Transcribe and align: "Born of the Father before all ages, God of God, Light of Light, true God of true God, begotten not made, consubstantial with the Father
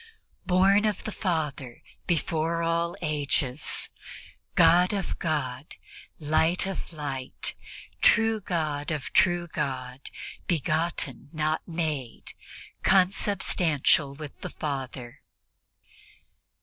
"Born 0.47 0.85
of 0.85 1.03
the 1.03 1.11
Father 1.11 1.83
before 2.07 2.63
all 2.63 2.97
ages, 3.03 3.89
God 4.55 4.93
of 4.93 5.19
God, 5.19 5.75
Light 6.17 6.65
of 6.65 6.91
Light, 6.91 7.53
true 8.01 8.39
God 8.41 8.89
of 8.89 9.13
true 9.13 9.47
God, 9.47 10.09
begotten 10.47 11.29
not 11.31 11.61
made, 11.67 12.33
consubstantial 12.81 14.15
with 14.15 14.41
the 14.41 14.49
Father 14.49 15.21